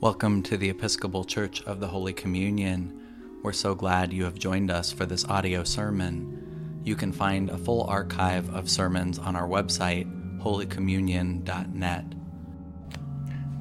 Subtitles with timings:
[0.00, 3.38] Welcome to the Episcopal Church of the Holy Communion.
[3.42, 6.80] We're so glad you have joined us for this audio sermon.
[6.82, 10.08] You can find a full archive of sermons on our website,
[10.40, 12.04] holycommunion.net.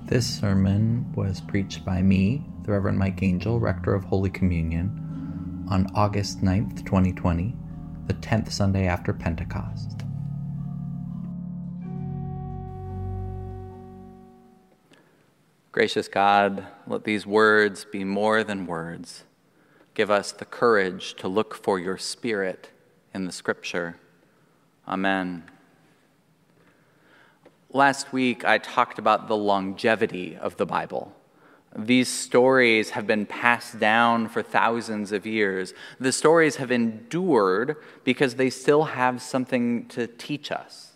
[0.06, 5.88] This sermon was preached by me, the Reverend Mike Angel, Rector of Holy Communion, on
[5.94, 7.54] August 9th, 2020,
[8.08, 10.04] the 10th Sunday after Pentecost.
[15.80, 19.24] Gracious God, let these words be more than words.
[19.94, 22.70] Give us the courage to look for your Spirit
[23.14, 23.96] in the Scripture.
[24.86, 25.44] Amen.
[27.72, 31.14] Last week, I talked about the longevity of the Bible.
[31.74, 35.74] These stories have been passed down for thousands of years.
[35.98, 40.92] The stories have endured because they still have something to teach us.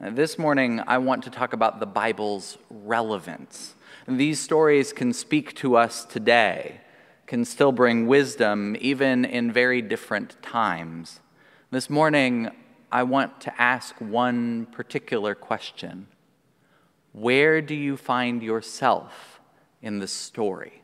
[0.00, 3.76] This morning, I want to talk about the Bible's relevance.
[4.08, 6.80] These stories can speak to us today,
[7.26, 11.20] can still bring wisdom even in very different times.
[11.70, 12.50] This morning,
[12.90, 16.08] I want to ask one particular question
[17.12, 19.40] Where do you find yourself
[19.80, 20.82] in the story?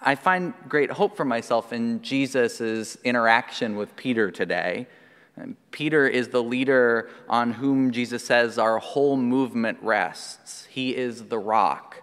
[0.00, 4.88] I find great hope for myself in Jesus' interaction with Peter today.
[5.36, 10.66] And Peter is the leader on whom Jesus says our whole movement rests.
[10.66, 12.02] He is the rock.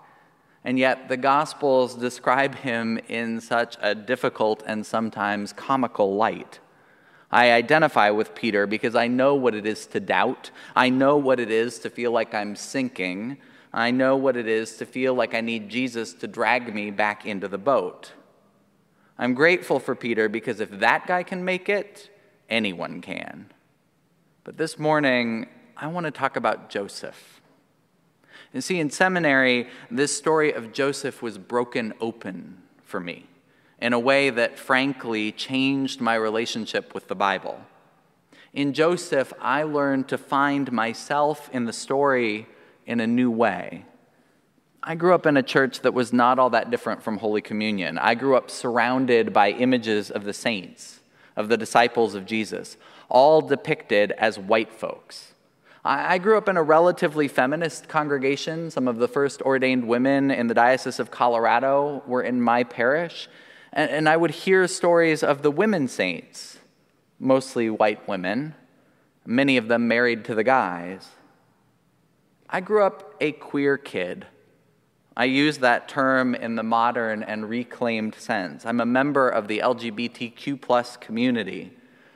[0.63, 6.59] And yet the Gospels describe him in such a difficult and sometimes comical light.
[7.31, 10.49] I identify with Peter because I know what it is to doubt.
[10.75, 13.38] I know what it is to feel like I'm sinking.
[13.71, 17.27] I know what it is to feel like I need Jesus to drag me back
[17.27, 18.14] into the boat.
[19.19, 22.09] I'm grateful for Peter because if that guy can make it,
[22.50, 23.52] anyone can.
[24.44, 25.47] But this morning,
[25.78, 27.39] I want to talk about Joseph.
[28.53, 33.27] You see, in seminary, this story of Joseph was broken open for me
[33.80, 37.61] in a way that frankly changed my relationship with the Bible.
[38.52, 42.48] In Joseph, I learned to find myself in the story
[42.86, 43.86] in a new way.
[44.81, 47.98] I grew up in a church that was not all that different from Holy Communion.
[47.98, 50.98] I grew up surrounded by images of the saints
[51.39, 52.77] of the disciples of Jesus,
[53.08, 55.33] all depicted as white folks.
[55.86, 58.70] I grew up in a relatively feminist congregation.
[58.70, 63.30] Some of the first ordained women in the Diocese of Colorado were in my parish.
[63.72, 66.58] And, I would hear stories of the women saints,
[67.17, 68.55] mostly white women,
[69.26, 71.08] many of them married to the guys.
[72.49, 74.26] I grew up a queer kid.
[75.19, 78.65] I use that term in the modern and reclaimed sense.
[78.65, 81.73] I'm a member of the LGBTQ plus community.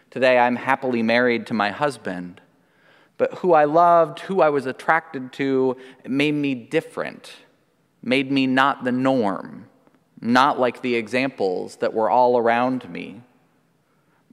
[0.10, 2.40] Today, I'm happily married to my husband.
[3.18, 5.76] But who I loved, who I was attracted to,
[6.08, 7.34] made me different,
[8.02, 9.68] made me not the norm,
[10.22, 13.22] not like the examples that were all around me.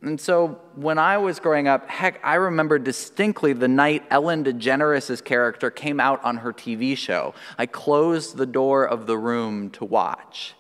[0.02, 5.22] And so when I was growing up, heck, I remember distinctly the night Ellen DeGeneres'
[5.22, 7.34] character came out on her TV show.
[7.58, 10.54] I closed the door of the room to watch.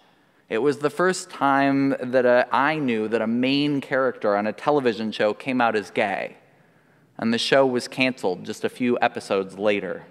[0.50, 4.52] It was the first time that a, I knew that a main character on a
[4.52, 6.36] television show came out as gay.
[7.16, 10.04] And the show was canceled just a few episodes later.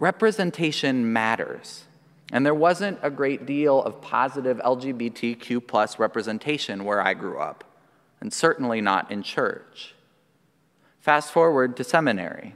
[0.00, 1.84] Representation matters.
[2.32, 7.71] And there wasn't a great deal of positive LGBTQ plus representation where I grew up
[8.22, 9.96] and certainly not in church.
[11.00, 12.54] Fast forward to seminary.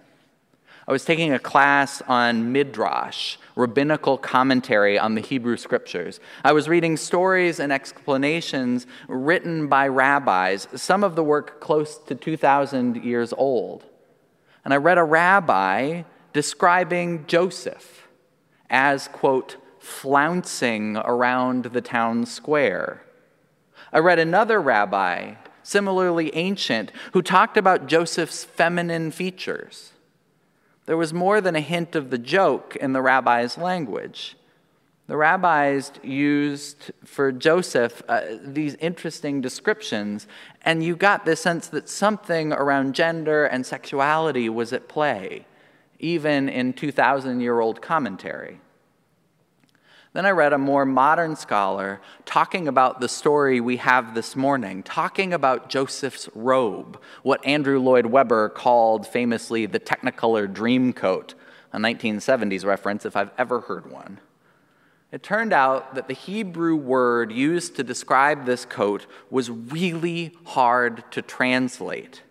[0.87, 6.21] I was taking a class on Midrash, rabbinical commentary on the Hebrew scriptures.
[6.45, 12.15] I was reading stories and explanations written by rabbis, some of the work close to
[12.15, 13.85] 2,000 years old.
[14.65, 16.03] And I read a rabbi
[16.33, 18.07] describing Joseph
[18.71, 23.03] as, quote, flouncing around the town square.
[23.93, 25.35] I read another rabbi
[25.67, 29.93] similarly ancient, who talked about Joseph's feminine features.
[30.87, 34.37] There was more than a hint of the joke in the rabbi's language.
[35.09, 40.29] The rabbis used for Joseph uh, these interesting descriptions,
[40.63, 45.47] and you got this sense that something around gender and sexuality was at play,
[45.99, 48.61] even in 2,000 year old commentary.
[50.17, 54.83] Then I read a more modern scholar talking about the story we have this morning,
[54.83, 61.35] talking about Joseph's robe, what Andrew Lloyd Webber called famously the Technicolor Dreamcoat,
[61.71, 64.21] a 1970s reference if I've ever heard one.
[65.13, 71.05] It turned out that the Hebrew word used to describe this coat was really hard
[71.13, 72.23] to translate.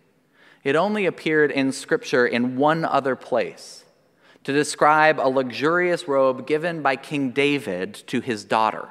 [0.63, 3.84] It only appeared in Scripture in one other place
[4.45, 8.87] to describe a luxurious robe given by King David to his daughter.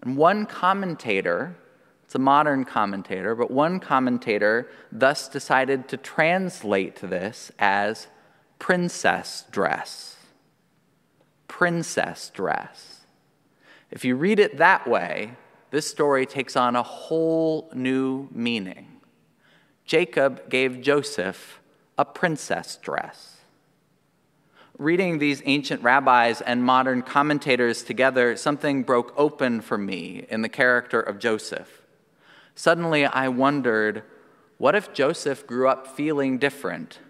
[0.00, 1.56] And one commentator,
[2.04, 8.06] it's a modern commentator, but one commentator thus decided to translate this as
[8.60, 10.16] princess dress.
[11.48, 13.00] Princess dress.
[13.90, 15.32] If you read it that way,
[15.72, 19.00] this story takes on a whole new meaning.
[19.84, 21.60] Jacob gave Joseph
[21.96, 23.37] a princess dress.
[24.78, 30.48] Reading these ancient rabbis and modern commentators together, something broke open for me in the
[30.48, 31.82] character of Joseph.
[32.54, 34.04] Suddenly, I wondered
[34.56, 37.00] what if Joseph grew up feeling different?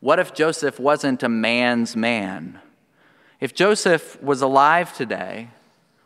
[0.00, 2.60] What if Joseph wasn't a man's man?
[3.40, 5.48] If Joseph was alive today,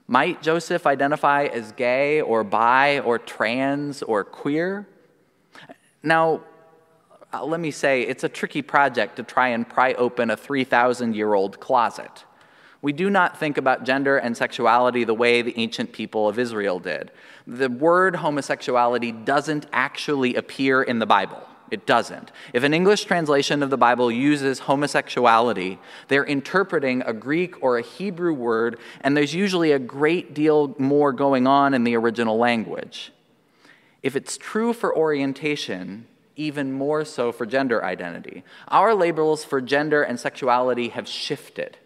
[0.06, 4.87] might Joseph identify as gay or bi or trans or queer?
[6.00, 6.43] Now,
[7.32, 11.14] uh, let me say, it's a tricky project to try and pry open a 3,000
[11.14, 12.25] year old closet.
[12.82, 16.81] We do not think about gender and sexuality the way the ancient people of Israel
[16.81, 17.12] did.
[17.46, 21.49] The word homosexuality doesn't actually appear in the Bible.
[21.70, 22.32] It doesn't.
[22.52, 27.82] If an English translation of the Bible uses homosexuality, they're interpreting a Greek or a
[27.82, 33.11] Hebrew word, and there's usually a great deal more going on in the original language.
[34.02, 36.06] If it's true for orientation,
[36.37, 38.43] even more so for gender identity.
[38.69, 41.76] Our labels for gender and sexuality have shifted.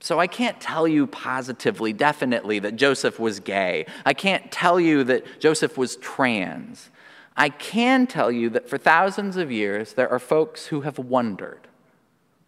[0.00, 3.86] So I can't tell you positively, definitely, that Joseph was gay.
[4.06, 6.90] I can't tell you that Joseph was trans.
[7.36, 11.66] I can tell you that for thousands of years, there are folks who have wondered,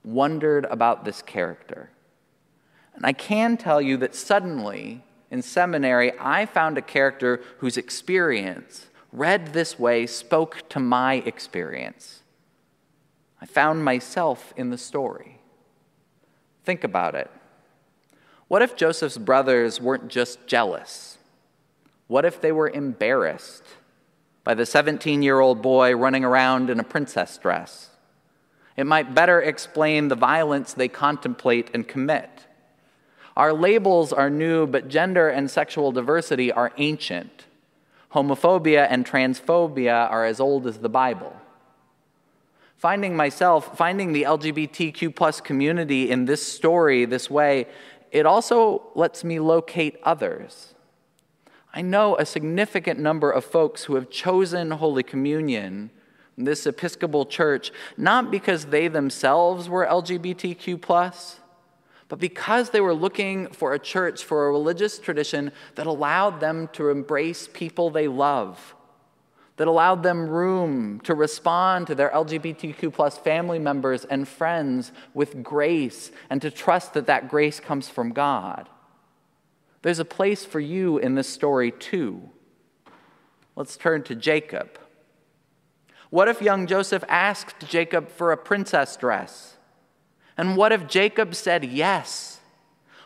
[0.05, 1.91] wondered about this character.
[2.95, 8.87] And I can tell you that suddenly, in seminary, I found a character whose experience,
[9.13, 12.23] read this way, spoke to my experience.
[13.41, 15.41] I found myself in the story.
[16.65, 17.31] Think about it.
[18.49, 21.19] What if Joseph's brothers weren't just jealous?
[22.07, 23.65] What if they were embarrassed?
[24.45, 27.91] by the 17 year old boy running around in a princess dress.
[28.77, 32.47] It might better explain the violence they contemplate and commit.
[33.37, 37.47] Our labels are new, but gender and sexual diversity are ancient.
[38.15, 41.37] Homophobia and transphobia are as old as the Bible.
[42.77, 47.67] Finding myself, finding the LGBTQ plus community in this story this way,
[48.11, 50.75] it also lets me locate others.
[51.73, 55.91] I know a significant number of folks who have chosen Holy Communion,
[56.37, 60.81] this Episcopal church, not because they themselves were LGBTQ,
[62.11, 66.69] but because they were looking for a church, for a religious tradition that allowed them
[66.73, 68.75] to embrace people they love,
[69.57, 75.45] that allowed them room to respond to their LGBTQ plus family members and friends with
[75.45, 78.69] grace and to trust that that grace comes from God.
[79.83, 82.29] There's a place for you in this story, too.
[83.55, 84.81] Let's turn to Jacob.
[86.11, 89.59] What if young Joseph asked Jacob for a princess dress?
[90.41, 92.41] And what if Jacob said yes?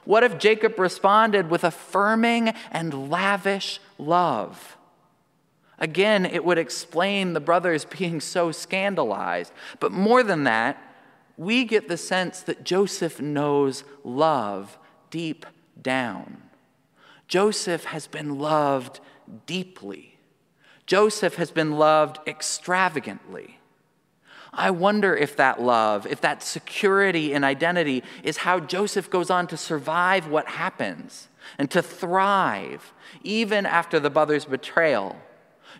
[0.04, 4.76] What if Jacob responded with affirming and lavish love?
[5.80, 9.52] Again, it would explain the brothers being so scandalized.
[9.80, 10.80] But more than that,
[11.36, 14.78] we get the sense that Joseph knows love
[15.10, 15.44] deep
[15.82, 16.40] down.
[17.26, 19.00] Joseph has been loved
[19.44, 20.18] deeply.
[20.86, 23.58] Joseph has been loved extravagantly.
[24.56, 29.46] I wonder if that love, if that security and identity is how Joseph goes on
[29.48, 32.92] to survive what happens and to thrive
[33.22, 35.16] even after the brother's betrayal.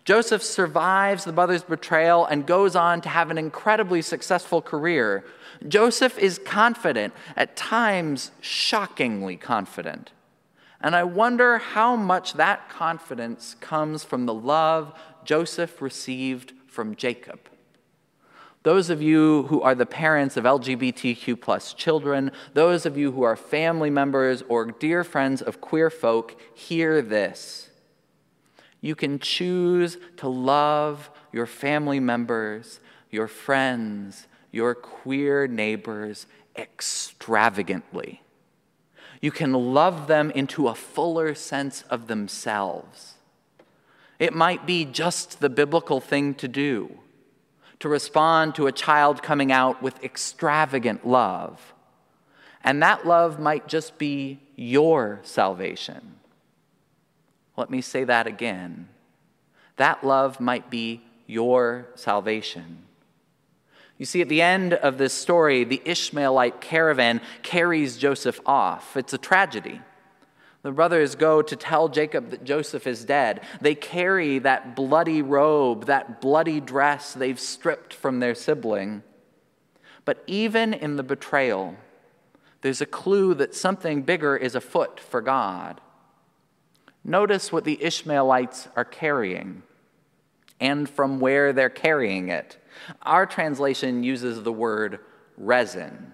[0.03, 5.23] Joseph survives the brother's betrayal and goes on to have an incredibly successful career.
[5.67, 10.11] Joseph is confident, at times shockingly confident.
[10.81, 17.39] And I wonder how much that confidence comes from the love Joseph received from Jacob.
[18.65, 23.21] Those of you who are the parents of LGBTQ plus children, those of you who
[23.21, 27.69] are family members or dear friends of queer folk, hear this.
[28.81, 32.79] You can choose to love your family members,
[33.11, 38.23] your friends, your queer neighbors extravagantly.
[39.21, 43.13] You can love them into a fuller sense of themselves.
[44.17, 47.01] It might be just the biblical thing to do
[47.85, 51.75] to respond to a child coming out with extravagant love.
[52.63, 56.15] And that love might just be your salvation.
[57.55, 58.89] Let me say that again.
[59.75, 62.79] That love might be your salvation.
[63.99, 68.97] You see, at the end of this story, the Ishmaelite caravan carries Joseph off.
[68.97, 69.79] It's a tragedy.
[70.65, 73.41] The brothers go to tell Jacob that Joseph is dead.
[73.61, 79.03] They carry that bloody robe, that bloody dress they've stripped from their sibling.
[80.05, 81.75] But even in the betrayal,
[82.61, 85.81] there's a clue that something bigger is afoot for God.
[87.03, 89.61] Notice what the Ishmaelites are carrying
[90.59, 92.57] and from where they're carrying it.
[93.03, 94.97] Our translation uses the word
[95.37, 96.11] resin.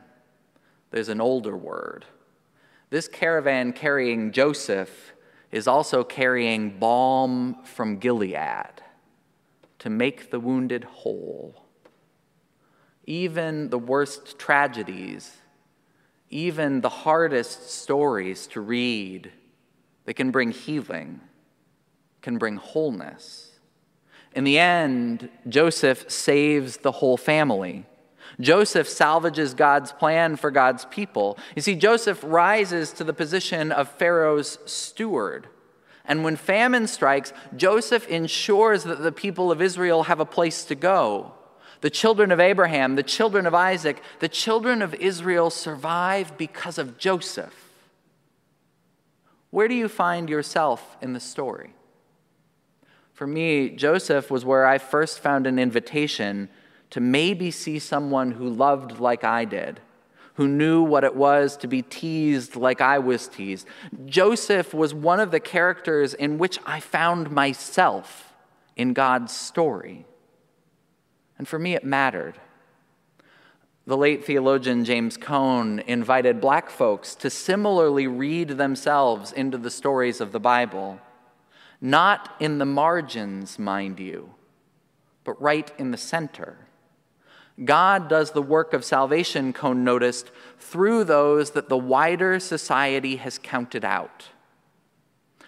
[0.89, 2.03] There's an older word.
[2.91, 5.13] This caravan carrying Joseph
[5.50, 8.81] is also carrying balm from Gilead
[9.79, 11.55] to make the wounded whole.
[13.05, 15.38] Even the worst tragedies,
[16.29, 19.31] even the hardest stories to read,
[20.03, 21.21] they can bring healing,
[22.21, 23.57] can bring wholeness.
[24.36, 27.86] In the end, Joseph saves the whole family.
[28.39, 31.38] Joseph salvages God's plan for God's people.
[31.55, 35.47] You see, Joseph rises to the position of Pharaoh's steward.
[36.05, 40.75] And when famine strikes, Joseph ensures that the people of Israel have a place to
[40.75, 41.33] go.
[41.81, 46.97] The children of Abraham, the children of Isaac, the children of Israel survive because of
[46.97, 47.55] Joseph.
[49.50, 51.73] Where do you find yourself in the story?
[53.13, 56.50] For me, Joseph was where I first found an invitation
[56.91, 59.79] to maybe see someone who loved like I did,
[60.36, 63.67] who knew what it was to be teased like I was teased.
[64.05, 68.33] Joseph was one of the characters in which I found myself
[68.75, 70.05] in God's story.
[71.38, 72.39] And for me, it mattered.
[73.88, 80.21] The late theologian James Cone invited black folks to similarly read themselves into the stories
[80.21, 81.00] of the Bible.
[81.79, 84.36] Not in the margins, mind you,
[85.24, 86.57] but right in the center.
[87.63, 93.37] God does the work of salvation, Cone noticed, through those that the wider society has
[93.37, 94.29] counted out.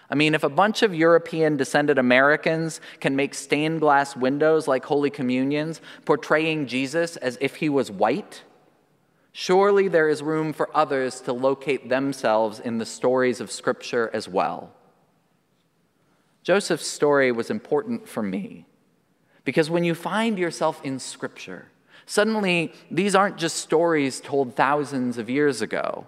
[0.10, 4.86] I mean, if a bunch of European descended Americans can make stained glass windows like
[4.86, 8.44] Holy Communions, portraying Jesus as if he was white,
[9.32, 14.30] surely there is room for others to locate themselves in the stories of Scripture as
[14.30, 14.72] well.
[16.44, 18.66] Joseph's story was important for me
[19.46, 21.70] because when you find yourself in Scripture,
[22.06, 26.08] suddenly these aren't just stories told thousands of years ago.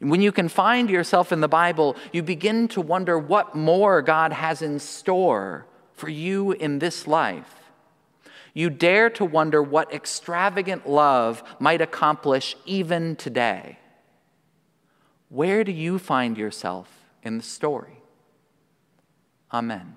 [0.00, 4.32] When you can find yourself in the Bible, you begin to wonder what more God
[4.32, 7.54] has in store for you in this life.
[8.52, 13.78] You dare to wonder what extravagant love might accomplish even today.
[15.28, 16.88] Where do you find yourself
[17.22, 18.00] in the story?
[19.52, 19.96] Amen.